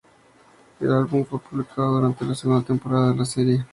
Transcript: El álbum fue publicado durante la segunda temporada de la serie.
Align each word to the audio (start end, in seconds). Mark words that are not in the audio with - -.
El 0.79 0.91
álbum 0.93 1.23
fue 1.25 1.39
publicado 1.39 1.99
durante 1.99 2.25
la 2.25 2.33
segunda 2.33 2.65
temporada 2.65 3.11
de 3.11 3.15
la 3.17 3.25
serie. 3.25 3.65